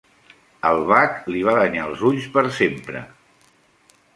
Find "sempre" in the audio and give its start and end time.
2.61-3.05